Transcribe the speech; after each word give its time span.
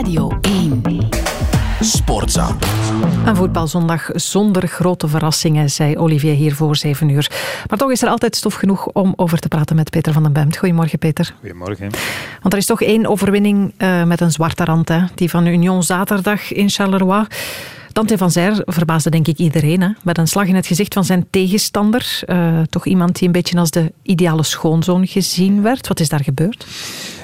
Radio 0.00 0.38
1. 0.40 0.82
Sportza. 1.80 2.56
Een 3.24 3.36
voetbalzondag 3.36 4.10
zonder 4.12 4.68
grote 4.68 5.08
verrassingen, 5.08 5.70
zei 5.70 5.96
Olivier 5.96 6.34
hier 6.34 6.54
voor 6.54 6.76
zeven 6.76 7.08
uur. 7.08 7.30
Maar 7.68 7.78
toch 7.78 7.90
is 7.90 8.02
er 8.02 8.08
altijd 8.08 8.36
stof 8.36 8.54
genoeg 8.54 8.86
om 8.86 9.12
over 9.16 9.38
te 9.38 9.48
praten 9.48 9.76
met 9.76 9.90
Peter 9.90 10.12
van 10.12 10.22
den 10.22 10.32
Bemt. 10.32 10.56
Goedemorgen, 10.56 10.98
Peter. 10.98 11.34
Goedemorgen. 11.40 11.90
Want 12.40 12.52
er 12.52 12.58
is 12.58 12.66
toch 12.66 12.82
één 12.82 13.06
overwinning 13.06 13.74
uh, 13.78 14.04
met 14.04 14.20
een 14.20 14.32
zwarte 14.32 14.64
rand, 14.64 14.88
hè? 14.88 15.00
die 15.14 15.30
van 15.30 15.46
Union 15.46 15.82
zaterdag 15.82 16.52
in 16.52 16.70
Charleroi. 16.70 17.26
Dante 17.92 18.18
van 18.18 18.30
Zijr 18.30 18.62
verbaasde 18.64 19.10
denk 19.10 19.26
ik 19.26 19.38
iedereen. 19.38 19.80
Hè? 19.80 19.88
Met 20.02 20.18
een 20.18 20.28
slag 20.28 20.46
in 20.46 20.54
het 20.54 20.66
gezicht 20.66 20.94
van 20.94 21.04
zijn 21.04 21.26
tegenstander. 21.30 22.20
Uh, 22.26 22.60
toch 22.70 22.86
iemand 22.86 23.18
die 23.18 23.26
een 23.26 23.32
beetje 23.32 23.58
als 23.58 23.70
de 23.70 23.92
ideale 24.02 24.42
schoonzoon 24.42 25.06
gezien 25.06 25.62
werd. 25.62 25.88
Wat 25.88 26.00
is 26.00 26.08
daar 26.08 26.24
gebeurd? 26.24 26.66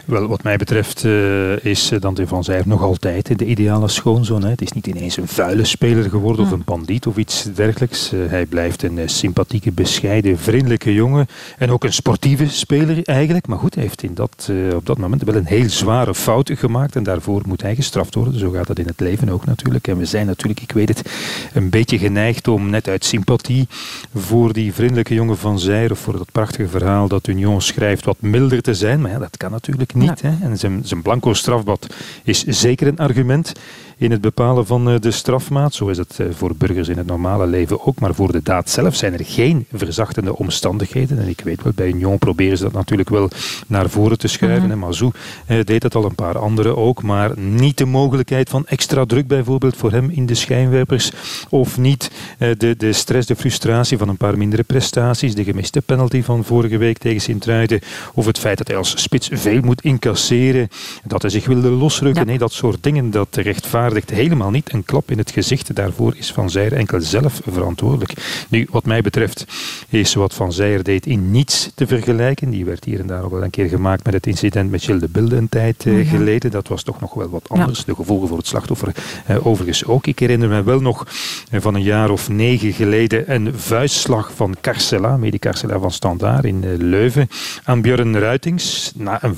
Wel, 0.06 0.26
wat 0.26 0.42
mij 0.42 0.56
betreft 0.56 1.04
uh, 1.04 1.64
is 1.64 1.92
Dante 2.00 2.26
van 2.26 2.44
Zijr 2.44 2.62
nog 2.66 2.82
altijd 2.82 3.38
de 3.38 3.44
ideale 3.44 3.88
schoonzoon. 3.88 4.42
Hè. 4.42 4.50
Het 4.50 4.62
is 4.62 4.72
niet 4.72 4.86
ineens 4.86 5.16
een 5.16 5.28
vuile 5.28 5.64
speler 5.64 6.10
geworden 6.10 6.44
of 6.44 6.50
een 6.50 6.62
bandiet 6.64 7.06
of 7.06 7.16
iets 7.16 7.48
dergelijks. 7.54 8.12
Uh, 8.12 8.28
hij 8.28 8.46
blijft 8.46 8.82
een 8.82 9.00
sympathieke, 9.04 9.72
bescheiden, 9.72 10.38
vriendelijke 10.38 10.94
jongen. 10.94 11.26
En 11.58 11.70
ook 11.70 11.84
een 11.84 11.92
sportieve 11.92 12.48
speler 12.48 13.04
eigenlijk. 13.04 13.46
Maar 13.46 13.58
goed, 13.58 13.74
hij 13.74 13.82
heeft 13.82 14.02
in 14.02 14.14
dat, 14.14 14.50
op 14.74 14.86
dat 14.86 14.98
moment 14.98 15.22
wel 15.22 15.34
een 15.34 15.46
heel 15.46 15.68
zware 15.68 16.14
fout 16.14 16.50
gemaakt. 16.54 16.96
En 16.96 17.02
daarvoor 17.02 17.42
moet 17.46 17.62
hij 17.62 17.74
gestraft 17.74 18.14
worden. 18.14 18.38
Zo 18.38 18.50
gaat 18.50 18.66
dat 18.66 18.78
in 18.78 18.86
het 18.86 19.00
leven 19.00 19.28
ook 19.28 19.44
natuurlijk. 19.44 19.88
En 19.88 19.98
we 19.98 20.04
zijn 20.04 20.26
natuurlijk, 20.26 20.60
ik 20.60 20.72
weet 20.72 20.88
het, 20.88 21.10
een 21.52 21.70
beetje 21.70 21.98
geneigd 21.98 22.48
om 22.48 22.70
net 22.70 22.88
uit 22.88 23.04
sympathie 23.04 23.68
voor 24.14 24.52
die 24.52 24.74
vriendelijke 24.74 25.14
jongen 25.14 25.38
van 25.38 25.58
Zijr 25.58 25.90
of 25.90 25.98
voor 25.98 26.16
dat 26.16 26.32
prachtige 26.32 26.68
verhaal 26.68 27.08
dat 27.08 27.26
Union 27.26 27.60
schrijft 27.60 28.04
wat 28.04 28.16
milder 28.20 28.62
te 28.62 28.74
zijn. 28.74 29.00
Maar 29.00 29.10
ja, 29.10 29.18
dat 29.18 29.36
kan 29.36 29.50
natuurlijk 29.50 29.94
niet. 29.96 30.22
Hè? 30.22 30.32
En 30.40 30.58
zijn, 30.58 30.80
zijn 30.84 31.02
blanco 31.02 31.32
strafbad 31.32 31.94
is 32.24 32.44
zeker 32.44 32.86
een 32.86 32.98
argument 32.98 33.52
in 33.98 34.10
het 34.10 34.20
bepalen 34.20 34.66
van 34.66 34.90
eh, 34.90 35.00
de 35.00 35.10
strafmaat. 35.10 35.74
Zo 35.74 35.88
is 35.88 35.98
het 35.98 36.20
eh, 36.20 36.26
voor 36.30 36.54
burgers 36.56 36.88
in 36.88 36.96
het 36.96 37.06
normale 37.06 37.46
leven 37.46 37.86
ook. 37.86 38.00
Maar 38.00 38.14
voor 38.14 38.32
de 38.32 38.42
daad 38.42 38.70
zelf 38.70 38.94
zijn 38.94 39.12
er 39.12 39.24
geen 39.24 39.66
verzachtende 39.72 40.36
omstandigheden. 40.36 41.18
En 41.18 41.28
ik 41.28 41.40
weet 41.40 41.62
wel, 41.62 41.72
bij 41.74 41.88
Union 41.88 42.18
proberen 42.18 42.56
ze 42.56 42.62
dat 42.62 42.72
natuurlijk 42.72 43.08
wel 43.08 43.30
naar 43.66 43.90
voren 43.90 44.18
te 44.18 44.28
schuiven. 44.28 44.68
Mm 44.68 44.74
Mazou 44.76 45.12
eh, 45.46 45.64
deed 45.64 45.82
dat 45.82 45.94
al 45.94 46.04
een 46.04 46.14
paar 46.14 46.38
anderen 46.38 46.76
ook. 46.76 47.02
Maar 47.02 47.38
niet 47.38 47.78
de 47.78 47.84
mogelijkheid 47.84 48.48
van 48.48 48.66
extra 48.66 49.04
druk 49.04 49.26
bijvoorbeeld 49.26 49.76
voor 49.76 49.92
hem 49.92 50.10
in 50.10 50.26
de 50.26 50.34
schijnwerpers. 50.34 51.12
Of 51.48 51.78
niet 51.78 52.10
de, 52.38 52.74
de 52.76 52.92
stress, 52.92 53.26
de 53.26 53.36
frustratie 53.36 53.98
van 53.98 54.08
een 54.08 54.16
paar 54.16 54.38
mindere 54.38 54.62
prestaties. 54.62 55.34
De 55.34 55.44
gemiste 55.44 55.80
penalty 55.80 56.22
van 56.22 56.44
vorige 56.44 56.76
week 56.76 56.98
tegen 56.98 57.20
Sint-Truiden. 57.20 57.80
Of 58.14 58.26
het 58.26 58.38
feit 58.38 58.58
dat 58.58 58.68
hij 58.68 58.76
als 58.76 59.02
spits 59.02 59.28
veel 59.32 59.60
moet 59.60 59.80
incasseren. 59.86 60.68
Dat 61.04 61.22
hij 61.22 61.30
zich 61.30 61.46
wilde 61.46 61.70
losrukken. 61.70 62.26
Nee, 62.26 62.38
dat 62.38 62.52
soort 62.52 62.82
dingen, 62.82 63.10
dat 63.10 63.36
rechtvaardigt 63.36 64.10
helemaal 64.10 64.50
niet. 64.50 64.72
Een 64.72 64.84
klap 64.84 65.10
in 65.10 65.18
het 65.18 65.30
gezicht 65.30 65.74
daarvoor 65.74 66.14
is 66.16 66.32
Van 66.32 66.50
Zijer 66.50 66.72
enkel 66.72 67.00
zelf 67.00 67.40
verantwoordelijk. 67.50 68.46
Nu, 68.48 68.66
wat 68.70 68.84
mij 68.84 69.00
betreft 69.00 69.46
is 69.88 70.14
wat 70.14 70.34
Van 70.34 70.52
Zijer 70.52 70.82
deed 70.82 71.06
in 71.06 71.30
niets 71.30 71.70
te 71.74 71.86
vergelijken. 71.86 72.50
Die 72.50 72.64
werd 72.64 72.84
hier 72.84 73.00
en 73.00 73.06
daar 73.06 73.22
al 73.22 73.30
wel 73.30 73.42
een 73.42 73.50
keer 73.50 73.68
gemaakt 73.68 74.04
met 74.04 74.14
het 74.14 74.26
incident 74.26 74.70
met 74.70 74.82
Gilles 74.82 75.00
de 75.00 75.08
Bilde 75.08 75.36
een 75.36 75.48
tijd 75.48 75.86
eh, 75.86 76.10
geleden. 76.10 76.50
Dat 76.50 76.68
was 76.68 76.82
toch 76.82 77.00
nog 77.00 77.14
wel 77.14 77.28
wat 77.28 77.48
anders. 77.48 77.84
De 77.84 77.94
gevolgen 77.94 78.28
voor 78.28 78.36
het 78.36 78.46
slachtoffer 78.46 78.94
eh, 79.26 79.46
overigens 79.46 79.84
ook. 79.84 80.06
Ik 80.06 80.18
herinner 80.18 80.48
me 80.48 80.62
wel 80.62 80.80
nog 80.80 81.06
eh, 81.50 81.60
van 81.60 81.74
een 81.74 81.82
jaar 81.82 82.10
of 82.10 82.28
negen 82.28 82.72
geleden 82.72 83.34
een 83.34 83.54
vuistslag 83.54 84.32
van 84.34 84.54
Carcela, 84.60 85.16
Medi 85.16 85.38
Carcela 85.38 85.78
van 85.78 85.90
Standaard 85.90 86.44
in 86.44 86.76
Leuven, 86.76 87.28
aan 87.64 87.80
Björn 87.80 88.18
Ruitings. 88.18 88.92
Na 88.94 89.24
een 89.24 89.36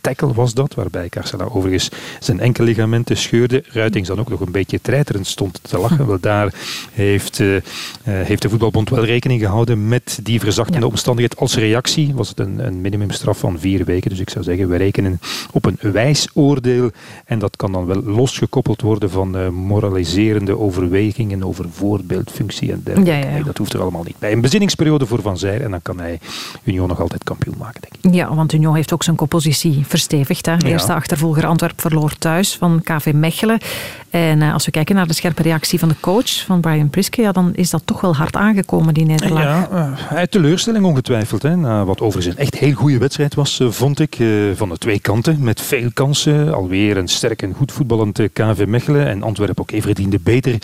tackle 0.00 0.32
was 0.32 0.54
dat, 0.54 0.74
waarbij 0.74 1.08
Carcela 1.08 1.44
overigens 1.44 1.88
zijn 2.20 2.40
enkel 2.40 2.64
ligamenten 2.64 3.16
scheurde. 3.16 3.64
Ruitings 3.66 4.08
dan 4.08 4.20
ook 4.20 4.28
nog 4.28 4.40
een 4.40 4.52
beetje 4.52 4.80
treiterend 4.80 5.26
stond 5.26 5.60
te 5.62 5.78
lachen. 5.78 6.06
Wel, 6.06 6.20
daar 6.20 6.54
heeft, 6.92 7.38
uh, 7.38 7.60
heeft 8.02 8.42
de 8.42 8.48
voetbalbond 8.48 8.90
wel 8.90 9.04
rekening 9.04 9.40
gehouden 9.40 9.88
met 9.88 10.18
die 10.22 10.40
verzachtende 10.40 10.80
ja. 10.80 10.86
omstandigheid. 10.86 11.36
Als 11.40 11.56
reactie 11.56 12.14
was 12.14 12.28
het 12.28 12.40
een, 12.40 12.66
een 12.66 12.80
minimumstraf 12.80 13.38
van 13.38 13.58
vier 13.58 13.84
weken. 13.84 14.10
Dus 14.10 14.20
ik 14.20 14.30
zou 14.30 14.44
zeggen, 14.44 14.68
we 14.68 14.76
rekenen 14.76 15.20
op 15.52 15.64
een 15.64 15.78
wijs 15.80 16.28
oordeel. 16.34 16.90
En 17.24 17.38
dat 17.38 17.56
kan 17.56 17.72
dan 17.72 17.86
wel 17.86 18.02
losgekoppeld 18.02 18.80
worden 18.80 19.10
van 19.10 19.36
uh, 19.36 19.48
moraliserende 19.48 20.58
overwegingen 20.58 21.44
over 21.44 21.66
voorbeeldfunctie 21.70 22.72
en 22.72 22.80
dergelijke. 22.84 23.12
Ja, 23.12 23.18
ja, 23.18 23.30
nee, 23.30 23.42
dat 23.42 23.58
hoeft 23.58 23.72
er 23.72 23.80
allemaal 23.80 24.02
niet 24.02 24.18
bij. 24.18 24.32
Een 24.32 24.40
bezinningsperiode 24.40 25.06
voor 25.06 25.22
Van 25.22 25.38
Zijr 25.38 25.62
en 25.62 25.70
dan 25.70 25.82
kan 25.82 25.98
hij 25.98 26.18
Union 26.62 26.88
nog 26.88 27.00
altijd 27.00 27.24
kampioen 27.24 27.54
maken, 27.58 27.80
denk 27.80 27.94
ik. 28.04 28.14
Ja, 28.14 28.34
want 28.34 28.52
Union 28.52 28.74
heeft 28.74 28.92
ook 28.92 29.02
zijn 29.02 29.16
verstevigd. 29.86 30.46
Hè. 30.46 30.56
Eerste 30.56 30.94
achtervolger 30.94 31.46
Antwerp 31.46 31.80
verloor 31.80 32.18
thuis 32.18 32.56
van 32.56 32.80
KV 32.82 33.12
Mechelen. 33.14 33.58
En 34.10 34.40
uh, 34.40 34.52
als 34.52 34.64
we 34.64 34.70
kijken 34.70 34.94
naar 34.94 35.06
de 35.06 35.14
scherpe 35.14 35.42
reactie 35.42 35.78
van 35.78 35.88
de 35.88 35.94
coach, 36.00 36.44
van 36.44 36.60
Brian 36.60 36.90
Priske, 36.90 37.22
ja, 37.22 37.32
dan 37.32 37.50
is 37.54 37.70
dat 37.70 37.82
toch 37.84 38.00
wel 38.00 38.16
hard 38.16 38.36
aangekomen, 38.36 38.94
die 38.94 39.04
nederlaag. 39.04 39.44
Ja, 39.44 39.68
uh, 39.72 40.12
uit 40.12 40.30
teleurstelling 40.30 40.84
ongetwijfeld. 40.84 41.42
Hè. 41.42 41.84
Wat 41.84 42.00
overigens 42.00 42.36
een 42.36 42.42
echt 42.42 42.58
heel 42.58 42.72
goede 42.72 42.98
wedstrijd 42.98 43.34
was, 43.34 43.60
uh, 43.60 43.70
vond 43.70 44.00
ik. 44.00 44.18
van 44.54 44.68
de 44.68 44.78
twee 44.78 45.00
kanten, 45.00 45.42
met 45.42 45.60
veel 45.60 45.90
kansen. 45.94 46.54
Alweer 46.54 46.96
een 46.96 47.08
sterk 47.08 47.42
en 47.42 47.54
goed 47.54 47.72
voetballend 47.72 48.20
KV 48.32 48.64
Mechelen. 48.66 49.06
En 49.06 49.22
Antwerpen 49.22 49.62
ook 49.62 49.70
even 49.70 49.82
verdiende 49.82 50.18
beter 50.22 50.58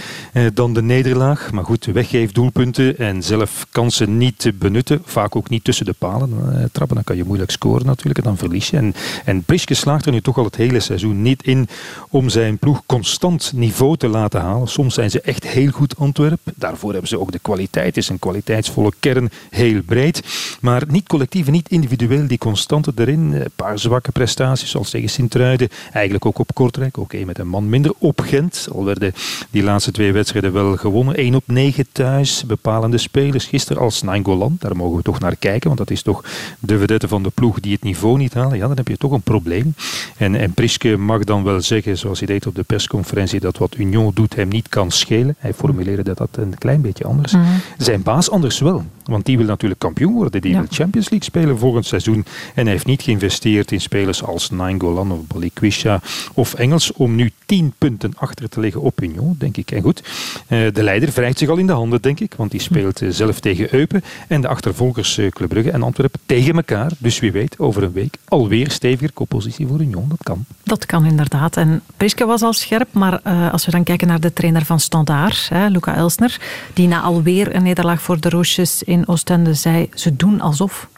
dan 0.55 0.73
de 0.73 0.83
nederlaag. 0.83 1.53
Maar 1.53 1.65
goed, 1.65 1.85
weggeeft 1.85 2.35
doelpunten 2.35 2.99
en 2.99 3.23
zelf 3.23 3.67
kansen 3.71 4.19
niet 4.19 4.53
benutten. 4.55 5.03
Vaak 5.05 5.37
ook 5.37 5.49
niet 5.49 5.65
tussen 5.65 5.87
de 5.87 5.95
palen 5.99 6.31
trappen. 6.73 6.95
Dan 6.95 7.05
kan 7.05 7.17
je 7.17 7.25
moeilijk 7.25 7.51
scoren 7.51 7.87
natuurlijk 7.87 8.19
en 8.19 8.25
dan 8.25 8.37
verlies 8.37 8.71
je. 8.71 8.77
En, 8.77 8.95
en 9.25 9.43
Priske 9.43 9.75
slaagt 9.75 10.07
er 10.07 10.13
nu 10.13 10.21
toch 10.21 10.39
al 10.39 10.45
het 10.45 10.57
hele 10.57 10.81
seizoen 10.81 11.23
niet 11.23 11.43
in 11.43 11.69
om 12.09 12.29
zijn 12.29 12.59
ploeg 12.59 12.83
constant 12.87 13.53
niveau 13.55 13.97
te 13.97 14.09
laten 14.09 14.41
halen. 14.41 14.69
Soms 14.69 14.95
zijn 14.95 15.11
ze 15.11 15.21
echt 15.21 15.47
heel 15.47 15.71
goed 15.71 15.99
Antwerp. 15.99 16.41
Daarvoor 16.55 16.91
hebben 16.91 17.09
ze 17.09 17.21
ook 17.21 17.33
de 17.33 17.39
kwaliteit. 17.39 17.87
Het 17.87 17.97
is 17.97 18.09
een 18.09 18.19
kwaliteitsvolle 18.19 18.93
kern, 19.01 19.31
heel 19.51 19.83
breed. 19.83 20.23
Maar 20.61 20.83
niet 20.89 21.09
collectief 21.09 21.51
niet 21.51 21.69
individueel. 21.69 22.27
Die 22.27 22.39
constante 22.39 22.93
erin. 22.95 23.33
Een 23.33 23.51
paar 23.57 23.79
zwakke 23.79 24.13
prestaties, 24.13 24.71
zoals 24.71 24.91
tegen 24.91 25.09
Sint-Truiden. 25.09 25.69
Eigenlijk 25.93 26.27
ook 26.27 26.39
op 26.39 26.55
Kortrijk. 26.55 26.97
Oké, 26.97 27.25
met 27.25 27.39
een 27.39 27.49
man 27.49 27.69
minder. 27.69 27.93
Op 27.99 28.21
Gent. 28.21 28.69
Al 28.73 28.85
werden 28.85 29.13
die 29.51 29.63
laatste 29.63 29.91
twee 29.91 30.13
wedstrijden 30.13 30.53
wel 30.53 30.77
gewonnen. 30.77 31.15
1 31.17 31.35
op 31.35 31.45
9 31.47 31.87
thuis. 31.93 32.45
Bepalende 32.47 32.99
spelers. 32.99 33.45
Gisteren 33.45 33.83
als 33.83 34.03
Nainggolan. 34.03 34.57
Daar 34.59 34.77
mogen 34.77 34.97
we 34.97 35.03
toch 35.03 35.21
naar 35.21 35.37
kijken. 35.37 35.67
Want 35.67 35.79
dat 35.79 35.91
is 35.91 36.03
toch 36.03 36.25
de 36.59 36.79
vedette 36.79 37.09
van 37.09 37.23
de 37.23 37.31
ploeg 37.35 37.61
die 37.61 37.73
het 37.73 37.83
niveau 37.83 38.19
niet 38.19 38.35
halen. 38.35 38.57
Ja, 38.59 38.69
dan 38.77 38.85
heb 38.85 38.95
je 38.95 38.97
toch 38.97 39.13
een 39.13 39.21
probleem. 39.21 39.75
En, 40.17 40.35
en 40.35 40.53
Priske 40.53 40.97
mag 40.97 41.25
dan 41.25 41.45
wel 41.45 41.61
zeggen, 41.61 41.99
zoals 41.99 42.19
hij 42.19 42.29
deed 42.29 42.47
op 42.47 42.55
de 42.55 42.63
persconferentie, 42.63 43.41
dat 43.41 43.59
wat 43.59 43.77
Union 43.77 44.11
doet 44.15 44.35
hem 44.35 44.49
niet 44.49 44.69
kan 44.69 44.91
schelen. 44.91 45.37
Hij 45.39 45.55
formuleerde 45.55 46.03
dat, 46.03 46.19
dat 46.19 46.29
een 46.33 46.59
klein 46.59 46.81
beetje 46.81 47.05
anders. 47.05 47.33
Mm 47.33 47.43
-hmm. 47.43 47.61
Zijn 47.79 48.03
baas 48.03 48.31
anders 48.31 48.59
wel. 48.59 48.85
Want 49.05 49.25
die 49.25 49.37
wil 49.37 49.47
natuurlijk 49.47 49.81
kampioen 49.81 50.13
worden. 50.13 50.41
Die 50.41 50.51
ja. 50.51 50.59
wil 50.59 50.67
Champions 50.71 51.11
League 51.11 51.29
spelen 51.29 51.59
volgend 51.59 51.87
seizoen. 51.87 52.25
En 52.55 52.63
hij 52.63 52.73
heeft 52.73 52.87
niet 52.87 53.03
geïnvesteerd 53.03 53.73
in 53.73 53.81
spelers 53.81 54.23
als 54.23 54.51
Nainggolan 54.51 55.13
of 55.13 55.27
Balikwisha 55.27 56.01
of 56.35 56.55
Engels 56.55 56.93
om 56.93 57.15
nu 57.15 57.33
tien 57.47 57.73
punten 57.79 58.13
achter 58.17 58.49
te 58.49 58.61
liggen 58.61 58.81
op 58.81 59.03
Union, 59.03 59.35
denk 59.39 59.57
ik. 59.57 59.71
En 59.71 59.83
goed, 59.83 60.03
de 60.49 60.83
leider 60.83 61.11
wrijft 61.15 61.39
zich 61.39 61.49
al 61.49 61.57
in 61.57 61.67
de 61.67 61.73
handen, 61.73 62.03
denk 62.03 62.21
ik. 62.21 62.35
Want 62.37 62.51
die 62.51 62.61
speelt 62.61 63.03
zelf 63.09 63.41
tegen 63.41 63.75
Eupen. 63.75 64.03
En 64.29 64.41
de 64.41 64.49
achtervolgers 64.49 65.21
Club 65.31 65.49
Brugge 65.49 65.71
en 65.71 65.83
Antwerpen 65.83 66.21
tegen 66.27 66.55
elkaar. 66.55 66.93
Dus 66.99 67.19
wie 67.19 67.33
weet, 67.33 67.59
over 67.59 67.83
een 67.83 67.93
week 67.93 68.17
alweer 68.29 68.66
steviger 68.73 69.13
koppositie 69.13 69.67
voor 69.67 69.81
Union. 69.81 70.09
Dat 70.09 70.23
kan. 70.23 70.45
Dat 70.63 70.87
kan 70.87 71.05
inderdaad. 71.05 71.57
En 71.57 71.83
Priske 71.97 72.25
was 72.25 72.43
al 72.43 72.53
scherp, 72.53 72.89
maar 72.93 73.21
uh, 73.27 73.53
als 73.53 73.65
we 73.65 73.71
dan 73.71 73.85
kijken 73.85 74.09
naar 74.09 74.21
de 74.21 74.33
trainer 74.33 74.65
van 74.65 74.81
Standaard, 74.81 75.49
hè, 75.49 75.69
Luca 75.69 75.95
Elsner, 75.95 76.41
die 76.75 76.89
na 76.89 77.01
alweer 77.01 77.55
een 77.55 77.63
nederlaag 77.63 78.03
voor 78.03 78.21
de 78.21 78.29
Roosjes 78.29 78.83
in 78.83 79.09
Oostende 79.09 79.55
zei, 79.55 79.89
ze 79.95 80.17
doen 80.17 80.41
alsof. 80.41 80.89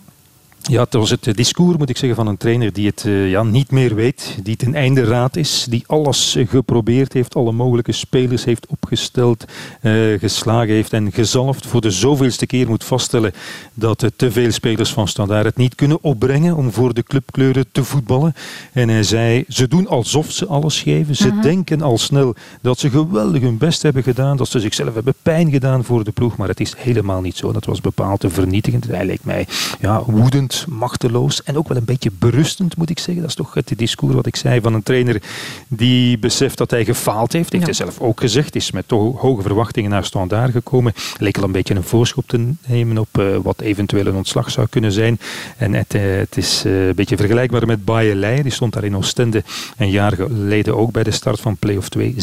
Ja, 0.70 0.82
het 0.82 0.92
was 0.92 1.10
het 1.10 1.36
discours, 1.36 1.76
moet 1.76 1.88
ik 1.88 1.96
zeggen, 1.96 2.16
van 2.16 2.26
een 2.26 2.36
trainer 2.36 2.72
die 2.72 2.86
het 2.86 3.04
uh, 3.04 3.30
ja, 3.30 3.42
niet 3.42 3.70
meer 3.70 3.94
weet, 3.94 4.38
die 4.42 4.56
ten 4.56 4.74
einde 4.74 5.04
raad 5.04 5.36
is, 5.36 5.66
die 5.70 5.84
alles 5.86 6.36
geprobeerd 6.48 7.12
heeft, 7.12 7.34
alle 7.34 7.52
mogelijke 7.52 7.92
spelers 7.92 8.44
heeft 8.44 8.66
opgesteld, 8.66 9.44
uh, 9.82 10.18
geslagen 10.18 10.74
heeft 10.74 10.92
en 10.92 11.12
gezalfd. 11.12 11.66
Voor 11.66 11.80
de 11.80 11.90
zoveelste 11.90 12.46
keer 12.46 12.68
moet 12.68 12.84
vaststellen 12.84 13.32
dat 13.74 14.02
uh, 14.02 14.10
te 14.16 14.30
veel 14.30 14.50
spelers 14.50 14.92
van 14.92 15.08
Standaard 15.08 15.44
het 15.44 15.56
niet 15.56 15.74
kunnen 15.74 16.02
opbrengen 16.02 16.56
om 16.56 16.72
voor 16.72 16.94
de 16.94 17.02
clubkleuren 17.02 17.66
te 17.72 17.84
voetballen. 17.84 18.34
En 18.72 18.88
hij 18.88 19.02
zei, 19.02 19.44
ze 19.48 19.68
doen 19.68 19.88
alsof 19.88 20.30
ze 20.30 20.46
alles 20.46 20.82
geven. 20.82 21.16
Ze 21.16 21.28
-huh. 21.28 21.42
denken 21.42 21.82
al 21.82 21.98
snel 21.98 22.34
dat 22.60 22.78
ze 22.78 22.90
geweldig 22.90 23.42
hun 23.42 23.58
best 23.58 23.82
hebben 23.82 24.02
gedaan, 24.02 24.36
dat 24.36 24.48
ze 24.48 24.60
zichzelf 24.60 24.94
hebben 24.94 25.14
pijn 25.22 25.50
gedaan 25.50 25.84
voor 25.84 26.04
de 26.04 26.12
ploeg, 26.12 26.36
maar 26.36 26.48
het 26.48 26.60
is 26.60 26.74
helemaal 26.76 27.20
niet 27.20 27.36
zo. 27.36 27.52
Dat 27.52 27.64
was 27.64 27.80
bepaald 27.80 28.20
te 28.20 28.30
vernietigend. 28.30 28.86
Hij 28.86 29.04
leek 29.04 29.24
mij 29.24 29.46
ja, 29.80 30.02
woedend 30.06 30.57
vermoeid, 30.58 30.80
machteloos 30.80 31.42
en 31.42 31.58
ook 31.58 31.68
wel 31.68 31.76
een 31.76 31.84
beetje 31.84 32.10
berustend, 32.18 32.76
moet 32.76 32.90
ik 32.90 32.98
zeggen. 32.98 33.20
Dat 33.20 33.28
is 33.30 33.34
toch 33.34 33.54
het 33.54 33.72
discours 33.76 34.14
wat 34.14 34.26
ik 34.26 34.36
zei 34.36 34.60
van 34.60 34.74
een 34.74 34.82
trainer 34.82 35.22
die 35.68 36.18
beseft 36.18 36.58
dat 36.58 36.70
hij 36.70 36.84
gefaald 36.84 37.32
heeft. 37.32 37.52
Heeft 37.52 37.64
hij 37.64 37.74
zelf 37.74 38.00
ook 38.00 38.20
gezegd. 38.20 38.54
Is 38.54 38.70
met 38.70 38.88
toch 38.88 39.20
hoge 39.20 39.42
verwachtingen 39.42 39.90
naar 39.90 40.04
standaard 40.04 40.52
gekomen. 40.52 40.92
Leek 41.18 41.36
al 41.36 41.42
een 41.42 41.52
beetje 41.52 41.74
een 41.74 41.82
voorschop 41.82 42.26
te 42.26 42.50
nemen 42.66 42.98
op 42.98 43.18
uh, 43.18 43.36
wat 43.42 43.60
eventueel 43.60 44.06
een 44.06 44.14
ontslag 44.14 44.50
zou 44.50 44.66
kunnen 44.70 44.92
zijn. 44.92 45.20
En 45.56 45.74
het, 45.74 45.94
uh, 45.94 46.02
het 46.02 46.36
is 46.36 46.64
uh, 46.66 46.86
een 46.86 46.94
beetje 46.94 47.16
vergelijkbaar 47.16 47.66
met 47.66 47.84
Baye 47.84 48.14
Leijer. 48.14 48.42
Die 48.42 48.52
stond 48.52 48.72
daar 48.72 48.84
in 48.84 48.96
Oostende 48.96 49.42
een 49.76 49.90
jaar 49.90 50.12
geleden 50.12 50.76
ook 50.76 50.92
bij 50.92 51.02
de 51.02 51.10
start 51.10 51.40
van 51.40 51.56
Play-off 51.56 51.88
2. 51.88 52.14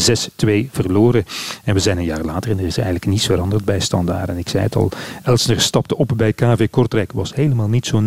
6-2 0.46 0.70
verloren. 0.72 1.26
En 1.64 1.74
we 1.74 1.80
zijn 1.80 1.98
een 1.98 2.04
jaar 2.04 2.24
later 2.24 2.52
en 2.52 2.60
er 2.60 2.66
is 2.66 2.76
eigenlijk 2.76 3.06
niets 3.06 3.26
veranderd 3.26 3.66
bij 3.66 3.80
standaard. 3.80 4.30
En 4.30 4.38
ik 4.38 4.50
zei 4.50 4.64
het 4.64 4.76
al, 4.76 4.92
Elsner 5.24 5.62
stapte 5.62 5.98
op 5.98 6.12
bij 6.16 6.34
KV 6.34 6.70
Kortrijk. 6.70 7.12
Was 7.12 7.36
helemaal 7.36 7.68
niet 7.68 7.86
zo 7.86 8.00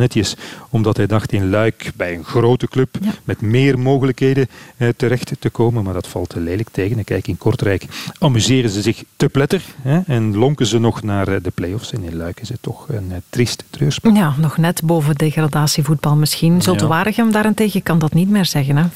omdat 0.70 0.96
hij 0.96 1.06
dacht 1.06 1.32
in 1.32 1.50
Luik 1.50 1.90
bij 1.96 2.14
een 2.14 2.24
grote 2.24 2.68
club 2.68 2.98
met 3.24 3.40
meer 3.40 3.78
mogelijkheden 3.78 4.48
eh, 4.76 4.88
terecht 4.96 5.32
te 5.38 5.50
komen. 5.50 5.84
Maar 5.84 5.94
dat 5.94 6.08
valt 6.08 6.28
te 6.28 6.40
lelijk 6.40 6.68
tegen. 6.70 6.98
En 6.98 7.04
kijk, 7.04 7.28
in 7.28 7.38
Kortrijk 7.38 7.84
amuseren 8.18 8.70
ze 8.70 8.82
zich 8.82 9.04
te 9.16 9.28
pletter 9.28 9.62
hè, 9.82 10.00
en 10.06 10.36
lonken 10.36 10.66
ze 10.66 10.78
nog 10.78 11.02
naar 11.02 11.28
eh, 11.28 11.36
de 11.42 11.50
play-offs. 11.50 11.92
En 11.92 12.02
in 12.02 12.16
Luik 12.16 12.40
is 12.40 12.48
het 12.48 12.62
toch 12.62 12.88
een 12.88 13.08
uh, 13.10 13.16
triest 13.30 13.64
treurspel. 13.70 14.14
Ja, 14.14 14.34
nog 14.38 14.56
net 14.56 14.82
boven 14.84 15.14
degradatievoetbal 15.14 16.16
misschien. 16.16 16.62
Zulte 16.62 16.84
ja. 16.84 16.90
Waregem 16.90 17.32
daarentegen 17.32 17.82
kan 17.82 17.98
dat 17.98 18.14
niet 18.14 18.30
meer 18.30 18.44
zeggen. 18.44 18.90
5-0 18.92 18.94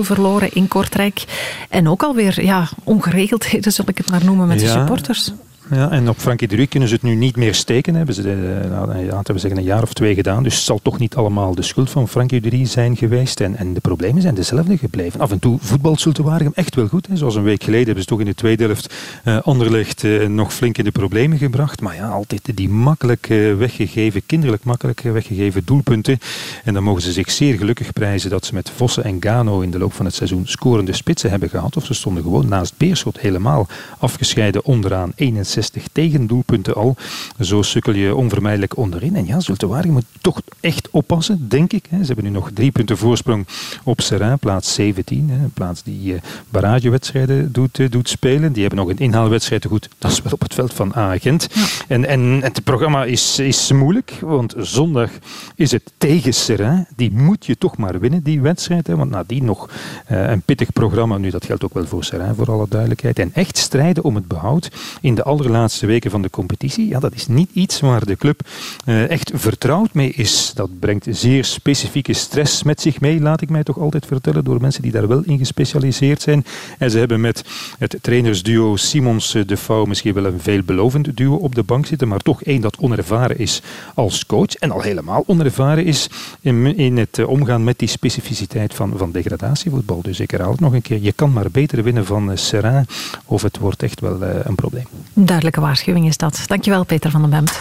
verloren 0.00 0.52
in 0.52 0.68
Kortrijk. 0.68 1.24
En 1.68 1.88
ook 1.88 2.02
alweer 2.02 2.44
ja, 2.44 2.68
ongeregeldheden, 2.84 3.72
zal 3.72 3.84
ik 3.88 3.98
het 3.98 4.10
maar 4.10 4.24
noemen, 4.24 4.48
met 4.48 4.60
ja. 4.60 4.66
de 4.66 4.72
supporters. 4.72 5.32
Ja, 5.70 5.90
en 5.90 6.08
op 6.08 6.18
Frankie 6.18 6.48
de 6.48 6.56
Ruy 6.56 6.66
kunnen 6.66 6.88
ze 6.88 6.94
het 6.94 7.02
nu 7.02 7.14
niet 7.14 7.36
meer 7.36 7.54
steken. 7.54 7.94
Hebben 7.94 8.14
ze 8.14 8.22
de, 8.22 8.66
laten 9.10 9.34
we 9.34 9.40
zeggen 9.40 9.58
een 9.58 9.66
jaar 9.66 9.82
of 9.82 9.92
twee 9.92 10.14
gedaan. 10.14 10.42
Dus 10.42 10.54
het 10.54 10.64
zal 10.64 10.80
toch 10.82 10.98
niet 10.98 11.14
allemaal 11.14 11.54
de 11.54 11.62
schuld 11.62 11.90
van 11.90 12.08
Frankie 12.08 12.40
de 12.40 12.48
Ruy 12.48 12.66
zijn 12.66 12.96
geweest. 12.96 13.40
En, 13.40 13.56
en 13.56 13.74
de 13.74 13.80
problemen 13.80 14.22
zijn 14.22 14.34
dezelfde 14.34 14.78
gebleven. 14.78 15.20
Af 15.20 15.30
en 15.30 15.38
toe 15.38 15.58
voetbalt 15.60 16.00
Zulte 16.00 16.50
echt 16.54 16.74
wel 16.74 16.86
goed. 16.86 17.06
Hè. 17.06 17.16
Zoals 17.16 17.34
een 17.34 17.42
week 17.42 17.64
geleden 17.64 17.84
hebben 17.84 18.02
ze 18.02 18.08
toch 18.08 18.20
in 18.20 18.26
de 18.26 18.34
tweede 18.34 18.64
helft 18.64 18.94
uh, 19.24 19.38
Anderlecht 19.42 20.02
uh, 20.02 20.28
nog 20.28 20.54
flink 20.54 20.78
in 20.78 20.84
de 20.84 20.90
problemen 20.90 21.38
gebracht. 21.38 21.80
Maar 21.80 21.94
ja, 21.94 22.08
altijd 22.08 22.50
die 22.54 22.68
makkelijk 22.68 23.26
weggegeven, 23.58 24.26
kinderlijk 24.26 24.64
makkelijk 24.64 25.00
weggegeven 25.00 25.62
doelpunten. 25.64 26.18
En 26.64 26.74
dan 26.74 26.82
mogen 26.82 27.02
ze 27.02 27.12
zich 27.12 27.30
zeer 27.30 27.56
gelukkig 27.56 27.92
prijzen 27.92 28.30
dat 28.30 28.44
ze 28.44 28.54
met 28.54 28.70
Vossen 28.76 29.04
en 29.04 29.16
Gano 29.20 29.60
in 29.60 29.70
de 29.70 29.78
loop 29.78 29.92
van 29.92 30.04
het 30.04 30.14
seizoen 30.14 30.46
scorende 30.46 30.92
spitsen 30.92 31.30
hebben 31.30 31.48
gehad. 31.48 31.76
Of 31.76 31.84
ze 31.84 31.94
stonden 31.94 32.22
gewoon 32.22 32.48
naast 32.48 32.74
Beerschot 32.76 33.20
helemaal 33.20 33.66
afgescheiden 33.98 34.64
onderaan 34.64 35.12
61 35.14 35.53
60 35.54 35.86
tegendoelpunten 35.92 36.74
al. 36.74 36.96
Zo 37.40 37.62
sukkel 37.62 37.92
je 37.92 38.14
onvermijdelijk 38.14 38.76
onderin. 38.76 39.16
En 39.16 39.26
ja, 39.26 39.40
Zulte 39.40 39.66
moet 39.66 40.04
toch 40.20 40.40
echt 40.60 40.88
oppassen, 40.90 41.48
denk 41.48 41.72
ik. 41.72 41.84
Ze 41.90 42.06
hebben 42.06 42.24
nu 42.24 42.30
nog 42.30 42.50
drie 42.54 42.70
punten 42.70 42.96
voorsprong 42.96 43.46
op 43.84 44.00
Serrain, 44.00 44.38
plaats 44.38 44.74
17. 44.74 45.30
Een 45.30 45.50
plaats 45.54 45.82
die 45.82 46.14
eh, 46.14 46.20
barragewedstrijden 46.48 47.52
doet, 47.52 47.78
eh, 47.78 47.90
doet 47.90 48.08
spelen. 48.08 48.52
Die 48.52 48.60
hebben 48.60 48.80
nog 48.80 48.88
een 48.88 48.98
inhaalwedstrijd 48.98 49.64
goed. 49.64 49.88
Dat 49.98 50.10
is 50.10 50.22
wel 50.22 50.32
op 50.32 50.40
het 50.40 50.54
veld 50.54 50.74
van 50.74 50.92
A-agent. 50.96 51.48
En, 51.88 52.04
en 52.04 52.20
het 52.20 52.64
programma 52.64 53.04
is, 53.04 53.38
is 53.38 53.72
moeilijk, 53.72 54.12
want 54.20 54.54
zondag 54.58 55.10
is 55.54 55.70
het 55.70 55.92
tegen 55.98 56.34
Serrain. 56.34 56.86
Die 56.96 57.12
moet 57.12 57.46
je 57.46 57.58
toch 57.58 57.76
maar 57.76 58.00
winnen, 58.00 58.22
die 58.22 58.40
wedstrijd. 58.40 58.88
Want 58.88 59.10
nadien 59.10 59.44
nog 59.44 59.70
uh, 60.10 60.30
een 60.30 60.42
pittig 60.42 60.72
programma. 60.72 61.18
Nu, 61.18 61.30
dat 61.30 61.44
geldt 61.44 61.64
ook 61.64 61.74
wel 61.74 61.86
voor 61.86 62.04
Serrain, 62.04 62.34
voor 62.34 62.50
alle 62.50 62.66
duidelijkheid. 62.68 63.18
En 63.18 63.30
echt 63.34 63.56
strijden 63.56 64.04
om 64.04 64.14
het 64.14 64.28
behoud 64.28 64.70
in 65.00 65.14
de 65.14 65.22
aller 65.22 65.43
laatste 65.48 65.86
weken 65.86 66.10
van 66.10 66.22
de 66.22 66.30
competitie. 66.30 66.88
Ja, 66.88 67.00
dat 67.00 67.14
is 67.14 67.26
niet 67.26 67.50
iets 67.52 67.80
waar 67.80 68.04
de 68.04 68.16
club 68.16 68.40
uh, 68.86 69.10
echt 69.10 69.30
vertrouwd 69.34 69.94
mee 69.94 70.10
is. 70.10 70.52
Dat 70.54 70.78
brengt 70.78 71.06
zeer 71.10 71.44
specifieke 71.44 72.12
stress 72.12 72.62
met 72.62 72.80
zich 72.80 73.00
mee, 73.00 73.20
laat 73.20 73.40
ik 73.40 73.50
mij 73.50 73.62
toch 73.62 73.78
altijd 73.78 74.06
vertellen, 74.06 74.44
door 74.44 74.60
mensen 74.60 74.82
die 74.82 74.92
daar 74.92 75.08
wel 75.08 75.22
in 75.24 75.38
gespecialiseerd 75.38 76.22
zijn. 76.22 76.44
En 76.78 76.90
ze 76.90 76.98
hebben 76.98 77.20
met 77.20 77.44
het 77.78 77.96
trainersduo 78.00 78.76
Simons 78.76 79.32
de 79.46 79.56
Vouw 79.56 79.84
misschien 79.84 80.14
wel 80.14 80.24
een 80.24 80.40
veelbelovend 80.40 81.16
duo 81.16 81.34
op 81.34 81.54
de 81.54 81.62
bank 81.62 81.86
zitten, 81.86 82.08
maar 82.08 82.20
toch 82.20 82.42
één 82.42 82.60
dat 82.60 82.76
onervaren 82.78 83.38
is 83.38 83.62
als 83.94 84.26
coach 84.26 84.54
en 84.54 84.70
al 84.70 84.80
helemaal 84.80 85.24
onervaren 85.26 85.84
is 85.84 86.08
in, 86.40 86.96
het 86.96 87.18
uh, 87.18 87.28
omgaan 87.28 87.64
met 87.64 87.78
die 87.78 87.88
specificiteit 87.88 88.74
van, 88.74 88.92
van 88.96 89.12
degradatievoetbal. 89.12 90.02
Dus 90.02 90.20
ik 90.20 90.30
herhaal 90.30 90.50
het 90.50 90.60
nog 90.60 90.72
een 90.72 90.82
keer, 90.82 91.02
je 91.02 91.12
kan 91.12 91.32
maar 91.32 91.50
beter 91.50 91.82
winnen 91.82 92.06
van 92.06 92.30
uh, 92.30 92.36
Serrain 92.36 92.86
of 93.24 93.42
het 93.42 93.58
wordt 93.58 93.82
echt 93.82 94.00
wel 94.00 94.22
een 94.22 94.54
probleem 94.54 94.86
duidelijke 95.34 95.60
waarschuwing 95.60 96.06
is 96.06 96.16
dat. 96.16 96.42
Dankjewel, 96.46 96.84
Peter 96.84 97.10
van 97.10 97.20
den 97.20 97.30
Bemt. 97.30 97.60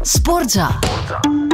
Sportza. 0.00 0.78
Sportza. 0.80 1.45